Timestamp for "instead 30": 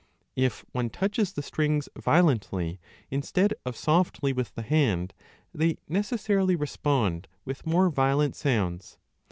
3.11-3.55